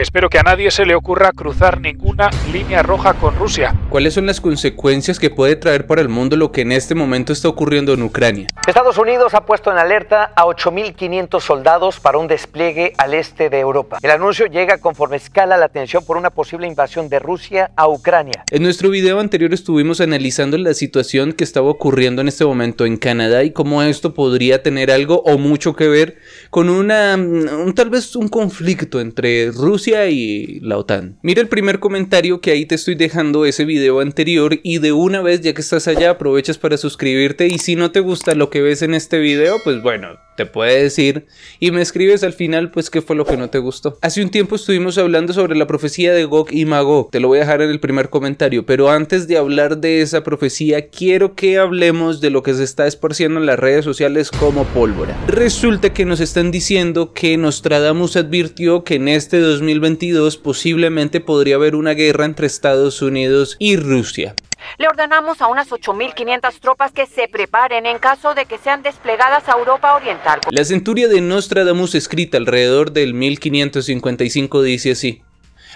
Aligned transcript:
Espero 0.00 0.28
que 0.28 0.38
a 0.38 0.42
nadie 0.42 0.70
se 0.70 0.86
le 0.86 0.94
ocurra 0.94 1.32
cruzar 1.32 1.80
ninguna 1.80 2.30
línea 2.52 2.82
roja 2.82 3.14
con 3.14 3.34
Rusia. 3.36 3.74
¿Cuáles 3.88 4.14
son 4.14 4.26
las 4.26 4.40
consecuencias 4.40 5.18
que 5.18 5.30
puede 5.30 5.56
traer 5.56 5.86
para 5.86 6.02
el 6.02 6.08
mundo 6.08 6.36
lo 6.36 6.52
que 6.52 6.60
en 6.60 6.72
este 6.72 6.94
momento 6.94 7.32
está 7.32 7.48
ocurriendo 7.48 7.94
en 7.94 8.02
Ucrania? 8.02 8.46
Estados 8.66 8.98
Unidos 8.98 9.32
ha 9.34 9.44
puesto 9.46 9.72
en 9.72 9.78
alerta 9.78 10.30
a 10.36 10.44
8.500 10.44 11.40
soldados 11.40 12.00
para 12.00 12.18
un 12.18 12.28
despliegue 12.28 12.92
al 12.98 13.14
este 13.14 13.48
de 13.48 13.60
Europa. 13.60 13.98
El 14.02 14.10
anuncio 14.10 14.46
llega 14.46 14.78
conforme 14.78 15.16
escala 15.16 15.56
la 15.56 15.68
tensión 15.68 16.04
por 16.04 16.16
una 16.16 16.30
posible 16.30 16.66
invasión 16.66 17.08
de 17.08 17.18
Rusia 17.18 17.70
a 17.74 17.88
Ucrania. 17.88 18.44
En 18.50 18.62
nuestro 18.62 18.90
video 18.90 19.18
anterior 19.18 19.52
estuvimos 19.52 20.00
analizando 20.00 20.58
la 20.58 20.74
situación 20.74 21.32
que 21.32 21.44
estaba 21.44 21.70
ocurriendo 21.70 22.20
en 22.20 22.28
este 22.28 22.44
momento 22.44 22.84
en 22.84 22.98
Canadá 22.98 23.42
y 23.42 23.52
cómo 23.52 23.82
esto 23.82 24.14
podría 24.14 24.62
tener 24.62 24.90
algo 24.92 25.22
o 25.22 25.38
mucho 25.38 25.74
que 25.74 25.88
ver 25.88 26.18
con 26.50 26.68
una, 26.68 27.16
un, 27.16 27.72
tal 27.74 27.90
vez 27.90 28.14
un 28.14 28.28
conflicto 28.28 29.00
entre 29.00 29.50
Rusia 29.50 29.67
y 30.10 30.60
la 30.60 30.78
OTAN. 30.78 31.18
Mira 31.22 31.40
el 31.40 31.48
primer 31.48 31.78
comentario 31.78 32.40
que 32.40 32.50
ahí 32.50 32.64
te 32.64 32.74
estoy 32.74 32.94
dejando 32.94 33.44
ese 33.44 33.64
video 33.64 34.00
anterior 34.00 34.58
y 34.62 34.78
de 34.78 34.92
una 34.92 35.20
vez 35.20 35.40
ya 35.40 35.52
que 35.52 35.60
estás 35.60 35.88
allá 35.88 36.10
aprovechas 36.10 36.58
para 36.58 36.76
suscribirte 36.76 37.46
y 37.46 37.58
si 37.58 37.76
no 37.76 37.90
te 37.90 38.00
gusta 38.00 38.34
lo 38.34 38.50
que 38.50 38.62
ves 38.62 38.82
en 38.82 38.94
este 38.94 39.18
video 39.18 39.56
pues 39.64 39.82
bueno 39.82 40.27
te 40.38 40.46
puede 40.46 40.80
decir 40.80 41.26
y 41.58 41.72
me 41.72 41.82
escribes 41.82 42.22
al 42.22 42.32
final 42.32 42.70
pues 42.70 42.90
qué 42.90 43.02
fue 43.02 43.16
lo 43.16 43.26
que 43.26 43.36
no 43.36 43.50
te 43.50 43.58
gustó. 43.58 43.98
Hace 44.02 44.22
un 44.22 44.30
tiempo 44.30 44.54
estuvimos 44.54 44.96
hablando 44.96 45.32
sobre 45.32 45.56
la 45.56 45.66
profecía 45.66 46.14
de 46.14 46.24
Gog 46.26 46.52
y 46.52 46.64
Magog, 46.64 47.10
te 47.10 47.18
lo 47.18 47.26
voy 47.26 47.38
a 47.38 47.40
dejar 47.40 47.60
en 47.60 47.70
el 47.70 47.80
primer 47.80 48.08
comentario, 48.08 48.64
pero 48.64 48.88
antes 48.88 49.26
de 49.26 49.36
hablar 49.36 49.78
de 49.78 50.00
esa 50.00 50.22
profecía 50.22 50.90
quiero 50.90 51.34
que 51.34 51.58
hablemos 51.58 52.20
de 52.20 52.30
lo 52.30 52.44
que 52.44 52.54
se 52.54 52.62
está 52.62 52.86
esparciendo 52.86 53.40
en 53.40 53.46
las 53.46 53.58
redes 53.58 53.84
sociales 53.84 54.30
como 54.30 54.64
pólvora. 54.66 55.18
Resulta 55.26 55.92
que 55.92 56.04
nos 56.04 56.20
están 56.20 56.52
diciendo 56.52 57.12
que 57.12 57.36
Nostradamus 57.36 58.14
advirtió 58.14 58.84
que 58.84 58.94
en 58.94 59.08
este 59.08 59.40
2022 59.40 60.36
posiblemente 60.36 61.18
podría 61.18 61.56
haber 61.56 61.74
una 61.74 61.94
guerra 61.94 62.26
entre 62.26 62.46
Estados 62.46 63.02
Unidos 63.02 63.56
y 63.58 63.74
Rusia. 63.76 64.36
Le 64.76 64.88
ordenamos 64.88 65.40
a 65.40 65.46
unas 65.46 65.70
8.500 65.70 66.60
tropas 66.60 66.92
que 66.92 67.06
se 67.06 67.28
preparen 67.28 67.86
en 67.86 67.98
caso 67.98 68.34
de 68.34 68.44
que 68.44 68.58
sean 68.58 68.82
desplegadas 68.82 69.48
a 69.48 69.52
Europa 69.52 69.94
Oriental. 69.94 70.40
La 70.50 70.64
centuria 70.64 71.08
de 71.08 71.20
Nostradamus 71.20 71.94
escrita 71.94 72.36
alrededor 72.36 72.92
del 72.92 73.14
1555 73.14 74.62
dice 74.62 74.92
así. 74.92 75.22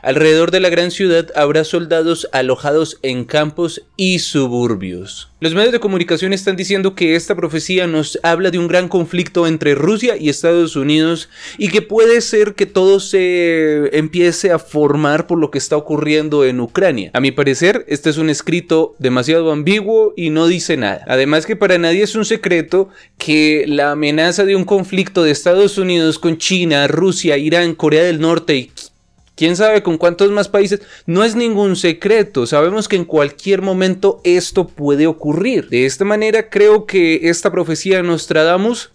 Alrededor 0.03 0.51
de 0.51 0.59
la 0.59 0.69
gran 0.69 0.91
ciudad 0.91 1.29
habrá 1.37 1.63
soldados 1.63 2.29
alojados 2.33 2.99
en 3.03 3.25
campos 3.25 3.83
y 3.97 4.19
suburbios. 4.19 5.31
Los 5.39 5.55
medios 5.55 5.71
de 5.71 5.79
comunicación 5.79 6.33
están 6.33 6.57
diciendo 6.57 6.97
que 6.97 7.15
esta 7.15 7.37
profecía 7.37 7.87
nos 7.87 8.19
habla 8.25 8.51
de 8.51 8.59
un 8.59 8.67
gran 8.67 8.89
conflicto 8.89 9.47
entre 9.47 9.77
Rusia 9.77 10.17
y 10.17 10.29
Estados 10.29 10.75
Unidos 10.75 11.29
y 11.57 11.69
que 11.69 11.83
puede 11.83 12.21
ser 12.21 12.55
que 12.55 12.67
todo 12.67 12.99
se 12.99 13.97
empiece 13.97 14.51
a 14.51 14.59
formar 14.59 15.29
por 15.29 15.39
lo 15.39 15.53
que 15.53 15.59
está 15.59 15.77
ocurriendo 15.77 16.45
en 16.45 16.59
Ucrania. 16.59 17.13
A 17.15 17.21
mi 17.21 17.31
parecer, 17.31 17.85
este 17.87 18.11
es 18.11 18.19
un 18.19 18.29
escrito 18.29 18.97
demasiado 18.99 19.53
ambiguo 19.53 20.15
y 20.17 20.31
no 20.31 20.49
dice 20.49 20.77
nada. 20.77 21.05
Además 21.07 21.47
que 21.47 21.55
para 21.55 21.79
nadie 21.79 22.03
es 22.03 22.17
un 22.17 22.25
secreto 22.25 22.89
que 23.19 23.67
la 23.69 23.93
amenaza 23.93 24.45
de 24.45 24.57
un 24.57 24.65
conflicto 24.65 25.23
de 25.23 25.31
Estados 25.31 25.79
Unidos 25.79 26.19
con 26.19 26.39
China, 26.39 26.89
Rusia, 26.89 27.37
Irán, 27.37 27.77
Corea 27.77 28.03
del 28.03 28.21
Norte 28.21 28.57
y 28.57 28.73
quién 29.35 29.57
sabe 29.57 29.83
con 29.83 29.99
cuántos 29.99 30.31
más 30.31 30.49
países, 30.49 30.81
no 31.07 31.25
es 31.25 31.35
ningún 31.35 31.77
secreto, 31.77 32.47
sabemos 32.47 32.89
que 32.89 32.97
en 32.97 33.05
cualquier 33.05 33.63
momento 33.63 34.21
esto 34.25 34.67
puede 34.67 35.07
ocurrir. 35.07 35.69
De 35.69 35.87
esta 35.87 36.05
manera 36.05 36.51
creo 36.51 36.87
que 36.87 37.29
esta 37.29 37.51
profecía 37.51 37.97
de 37.97 38.03
Nostradamus 38.03 38.91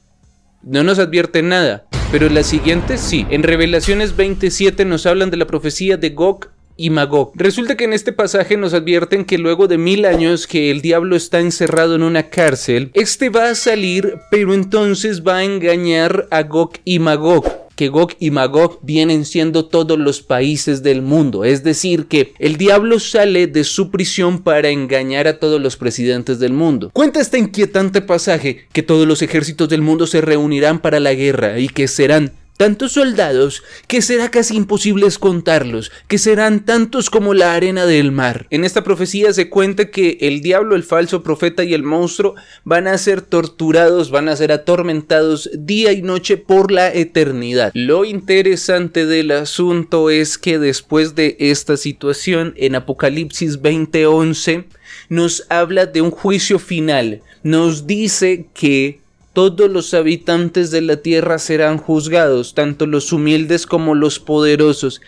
no 0.64 0.84
nos 0.84 1.00
advierte 1.00 1.42
nada, 1.42 1.86
pero 2.12 2.30
la 2.30 2.44
siguiente 2.44 2.98
sí. 2.98 3.26
En 3.30 3.44
Revelaciones 3.44 4.16
27 4.16 4.86
nos 4.86 5.06
hablan 5.06 5.30
de 5.30 5.38
la 5.38 5.48
profecía 5.48 5.98
de 5.98 6.10
Gog 6.10 6.50
y 6.76 6.90
Magog. 6.92 7.32
Resulta 7.36 7.76
que 7.76 7.86
en 7.86 7.94
este 7.94 8.14
pasaje 8.14 8.56
nos 8.56 8.74
advierten 8.74 9.26
que 9.26 9.38
luego 9.38 9.68
de 9.68 9.78
mil 9.78 10.06
años 10.06 10.46
que 10.46 10.70
el 10.70 10.82
diablo 10.82 11.16
está 11.16 11.40
encerrado 11.40 11.96
en 11.96 12.04
una 12.04 12.30
cárcel, 12.30 12.92
este 12.94 13.30
va 13.30 13.50
a 13.50 13.56
salir, 13.56 14.20
pero 14.30 14.54
entonces 14.54 15.24
va 15.24 15.38
a 15.38 15.44
engañar 15.44 16.28
a 16.30 16.44
Gog 16.44 16.74
y 16.86 17.00
Magog 17.00 17.67
que 17.78 17.88
Gog 17.90 18.16
y 18.20 18.32
Magog 18.32 18.80
vienen 18.82 19.24
siendo 19.24 19.66
todos 19.66 19.98
los 19.98 20.22
países 20.22 20.84
del 20.84 21.02
mundo. 21.02 21.46
Es 21.46 21.64
decir, 21.64 22.08
que 22.08 22.34
el 22.40 22.58
diablo 22.58 23.00
sale 23.00 23.46
de 23.48 23.64
su 23.64 23.92
prisión 23.92 24.40
para 24.40 24.70
engañar 24.70 25.28
a 25.28 25.40
todos 25.40 25.62
los 25.62 25.78
presidentes 25.78 26.40
del 26.40 26.54
mundo. 26.54 26.90
Cuenta 26.92 27.22
este 27.22 27.38
inquietante 27.38 28.02
pasaje 28.02 28.66
que 28.74 28.84
todos 28.84 29.08
los 29.08 29.22
ejércitos 29.22 29.70
del 29.70 29.84
mundo 29.84 30.08
se 30.08 30.22
reunirán 30.22 30.80
para 30.80 31.00
la 31.00 31.14
guerra 31.14 31.60
y 31.60 31.70
que 31.70 31.88
serán 31.88 32.34
tantos 32.58 32.94
soldados 32.94 33.64
que 33.88 34.02
será 34.02 34.30
casi 34.30 34.56
imposible 34.56 35.08
contarlos, 35.20 35.92
que 36.08 36.18
serán 36.18 36.66
tantos 36.66 37.10
como 37.10 37.34
la 37.34 37.54
arena 37.54 37.86
del 37.86 38.12
mar. 38.12 38.48
En 38.50 38.66
esta 38.66 38.84
profecía 38.84 39.32
se 39.32 39.50
cuenta 39.50 39.90
que 39.90 40.18
el 40.22 40.42
diablo, 40.42 40.76
el 40.76 40.84
falso 40.84 41.24
profeta 41.24 41.64
y 41.64 41.74
el 41.74 41.84
monstruo 41.84 42.36
van 42.64 42.88
a 42.88 42.98
ser 42.98 43.22
torturados, 43.22 44.12
van 44.12 44.28
a 44.28 44.36
ser 44.36 44.52
atormentados 44.52 45.50
día 45.54 45.94
y 45.94 46.02
noche 46.02 46.38
por 46.38 46.72
la 46.72 46.92
eternidad. 46.94 47.72
Lo 47.74 48.06
interesante 48.06 49.06
del 49.06 49.32
asunto 49.32 50.10
es 50.10 50.38
que 50.38 50.60
después 50.60 51.16
de 51.16 51.38
esta 51.40 51.78
situación 51.78 52.54
en 52.58 52.76
Apocalipsis 52.76 53.62
20:11 53.62 54.66
nos 55.10 55.46
habla 55.50 55.86
de 55.86 56.02
un 56.02 56.12
juicio 56.12 56.60
final, 56.60 57.22
nos 57.44 57.88
dice 57.88 58.48
que 58.54 59.00
todos 59.38 59.70
los 59.70 59.94
habitantes 59.94 60.72
de 60.72 60.82
la 60.82 60.98
tierra 60.98 61.38
serán 61.38 61.78
juzgados, 61.78 62.56
tanto 62.56 62.88
los 62.88 63.14
humildes 63.14 63.68
como 63.68 63.94
los 63.94 64.18
poderosos. 64.18 65.00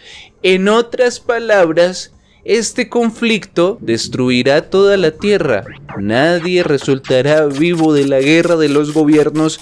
En 0.43 0.67
otras 0.67 1.19
palabras, 1.19 2.13
este 2.45 2.89
conflicto 2.89 3.79
destruirá 3.81 4.69
toda 4.69 4.97
la 4.97 5.17
tierra. 5.17 5.65
Nadie 5.99 6.61
resultará 6.61 7.47
vivo 7.47 7.91
de 7.91 8.05
la 8.05 8.19
guerra 8.19 8.55
de 8.55 8.69
los 8.69 8.93
gobiernos 8.93 9.59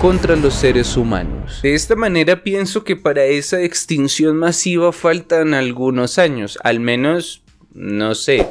contra 0.00 0.36
los 0.36 0.54
seres 0.54 0.96
humanos. 0.96 1.58
De 1.64 1.74
esta 1.74 1.96
manera 1.96 2.44
pienso 2.44 2.84
que 2.84 2.94
para 2.94 3.24
esa 3.24 3.62
extinción 3.62 4.36
masiva 4.36 4.92
faltan 4.92 5.54
algunos 5.54 6.18
años, 6.18 6.56
al 6.62 6.78
menos, 6.78 7.42
no 7.72 8.14
sé, 8.14 8.46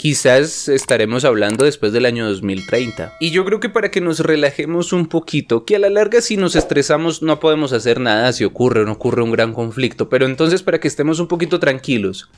quizás 0.00 0.66
estaremos 0.70 1.26
hablando 1.26 1.66
después 1.66 1.92
del 1.92 2.06
año 2.06 2.26
2030. 2.26 3.18
Y 3.20 3.32
yo 3.32 3.44
creo 3.44 3.60
que 3.60 3.68
para 3.68 3.90
que 3.90 4.00
nos 4.00 4.20
relajemos 4.20 4.94
un 4.94 5.08
poquito, 5.08 5.66
que 5.66 5.76
a 5.76 5.78
la 5.78 5.90
larga 5.90 6.22
si 6.22 6.38
nos 6.38 6.56
estresamos 6.56 7.20
no 7.20 7.38
podemos 7.38 7.74
hacer 7.74 8.00
nada 8.00 8.32
si 8.32 8.44
ocurre 8.44 8.80
o 8.80 8.84
no 8.86 8.92
ocurre 8.92 9.22
un 9.22 9.30
gran 9.30 9.52
conflicto, 9.52 10.08
pero 10.08 10.24
entonces 10.24 10.62
para 10.62 10.80
que 10.80 10.88
estemos 10.88 11.20
un 11.20 11.28
poquito 11.28 11.60
tranquilos, 11.60 12.30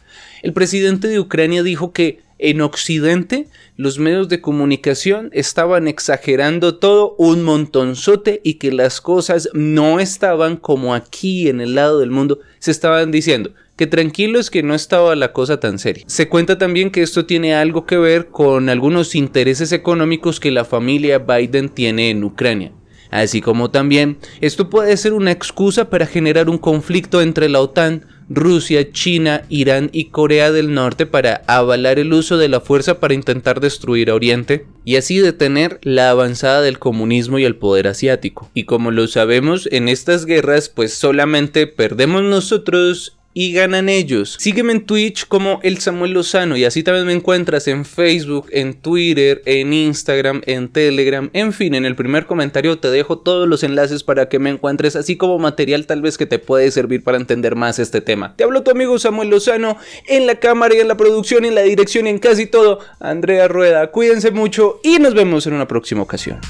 el 0.43 0.53
presidente 0.53 1.07
de 1.07 1.21
Ucrania 1.21 1.63
dijo 1.63 1.93
que 1.93 2.19
en 2.41 2.63
Occidente 2.63 3.47
los 3.77 4.01
medios 4.01 4.29
de 4.29 4.41
comunicación 4.41 5.31
estaban 5.33 5.87
exagerando 5.87 6.79
todo 6.79 7.15
un 7.17 7.45
montonzote 7.45 8.41
y 8.43 8.55
que 8.55 8.73
las 8.73 9.01
cosas 9.01 9.49
no 9.53 10.01
estaban 10.01 10.57
como 10.57 10.97
aquí 10.97 11.49
en 11.49 11.61
el 11.61 11.77
lado 11.77 12.01
del 12.01 12.11
mundo 12.11 12.41
se 12.59 12.73
estaban 12.73 13.13
diciendo 13.13 13.53
que 13.77 13.87
tranquilos 13.87 14.51
que 14.51 14.63
no 14.63 14.75
estaba 14.75 15.17
la 15.17 15.33
cosa 15.33 15.61
tan 15.61 15.79
seria. 15.79 16.05
Se 16.07 16.29
cuenta 16.29 16.59
también 16.59 16.91
que 16.91 17.03
esto 17.03 17.27
tiene 17.27 17.55
algo 17.55 17.87
que 17.87 17.97
ver 17.97 18.29
con 18.29 18.69
algunos 18.69 19.15
intereses 19.15 19.73
económicos 19.73 20.41
que 20.41 20.51
la 20.51 20.65
familia 20.65 21.19
Biden 21.19 21.69
tiene 21.69 22.11
en 22.11 22.25
Ucrania. 22.25 22.73
Así 23.13 23.43
como 23.43 23.71
también 23.71 24.17
esto 24.41 24.71
puede 24.71 24.97
ser 24.97 25.13
una 25.13 25.33
excusa 25.33 25.91
para 25.91 26.07
generar 26.07 26.49
un 26.49 26.57
conflicto 26.57 27.21
entre 27.21 27.51
la 27.51 27.61
OTAN, 27.61 28.07
Rusia, 28.31 28.91
China, 28.91 29.45
Irán 29.51 29.91
y 29.93 30.07
Corea 30.07 30.51
del 30.51 30.73
Norte 30.73 31.05
para 31.05 31.43
avalar 31.47 31.99
el 31.99 32.15
uso 32.15 32.39
de 32.39 32.49
la 32.49 32.61
fuerza 32.61 33.01
para 33.01 33.13
intentar 33.13 33.61
destruir 33.61 34.09
a 34.09 34.15
Oriente 34.15 34.67
y 34.87 34.97
así 34.97 35.19
detener 35.19 35.79
la 35.83 36.09
avanzada 36.09 36.63
del 36.63 36.79
comunismo 36.79 37.39
y 37.39 37.45
el 37.45 37.57
poder 37.57 37.87
asiático. 37.87 38.51
Y 38.55 38.65
como 38.65 38.91
lo 38.91 39.07
sabemos, 39.07 39.69
en 39.71 39.91
estas 39.91 40.25
guerras 40.25 40.71
pues 40.71 40.95
solamente 40.95 41.67
perdemos 41.67 42.23
nosotros 42.23 43.19
y 43.35 43.53
ganan 43.53 43.89
ellos. 43.89 44.37
Sígueme 44.39 44.73
en 44.73 44.85
Twitch 44.85 45.27
como 45.27 45.61
el 45.63 45.79
Samuel 45.79 46.13
Lozano 46.13 46.57
y 46.57 46.65
así 46.65 46.83
también 46.83 47.07
me 47.07 47.13
encuentras 47.13 47.69
en 47.69 47.85
Facebook, 47.85 48.49
en 48.51 48.75
Twitter, 48.75 49.43
en 49.47 49.73
Instagram, 49.73 50.43
en 50.47 50.69
Telegram, 50.69 51.31
en 51.33 51.53
fin, 51.53 51.75
en 51.75 51.85
el 51.85 51.97
primer 51.97 52.27
comentario 52.27 52.79
te 52.79 52.91
dejo 52.91 53.19
todos 53.19 53.49
los 53.49 53.63
enlaces 53.63 54.03
para 54.03 54.29
que 54.29 54.39
me 54.39 54.51
encuentres, 54.51 54.97
así 54.97 55.17
como 55.17 55.39
material 55.39 55.87
tal 55.87 56.03
vez 56.03 56.19
que 56.19 56.27
te 56.27 56.39
puede 56.39 56.71
servir 56.71 57.03
para 57.03 57.19
entender 57.19 57.57
más 57.57 57.79
este 57.79 58.01
tema. 58.01 58.35
Te 58.37 58.45
hablo 58.45 58.63
tu 58.63 58.71
amigo 58.71 58.99
Samuel 58.99 59.31
Lozano 59.31 59.77
en 60.07 60.27
la 60.27 60.37
cámara 60.37 60.75
y 60.75 60.81
en 60.81 60.89
la 60.89 60.97
producción, 60.97 61.45
en 61.45 61.55
la 61.55 61.63
dirección 61.63 62.07
y 62.07 62.11
en 62.11 62.19
casi 62.19 62.47
todo. 62.47 62.81
Andrea 63.01 63.49
Rueda, 63.49 63.91
cuídense 63.91 64.31
mucho 64.31 64.81
y 64.83 64.99
nos 64.99 65.15
vemos 65.15 65.47
en 65.47 65.55
una 65.55 65.69
próxima 65.69 66.03
ocasión. 66.03 66.41